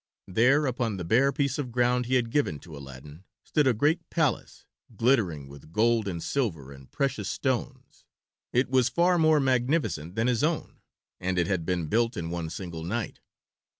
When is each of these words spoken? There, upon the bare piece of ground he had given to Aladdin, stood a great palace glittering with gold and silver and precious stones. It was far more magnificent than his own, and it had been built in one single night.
There, 0.27 0.65
upon 0.65 0.97
the 0.97 1.03
bare 1.05 1.31
piece 1.31 1.59
of 1.59 1.71
ground 1.71 2.07
he 2.07 2.15
had 2.15 2.31
given 2.31 2.57
to 2.61 2.75
Aladdin, 2.75 3.23
stood 3.43 3.67
a 3.67 3.73
great 3.75 4.09
palace 4.09 4.65
glittering 4.95 5.47
with 5.47 5.71
gold 5.71 6.07
and 6.07 6.23
silver 6.23 6.71
and 6.71 6.89
precious 6.89 7.29
stones. 7.29 8.03
It 8.51 8.67
was 8.71 8.89
far 8.89 9.19
more 9.19 9.39
magnificent 9.39 10.15
than 10.15 10.25
his 10.25 10.43
own, 10.43 10.79
and 11.19 11.37
it 11.37 11.45
had 11.45 11.67
been 11.67 11.85
built 11.85 12.17
in 12.17 12.31
one 12.31 12.49
single 12.49 12.83
night. 12.83 13.19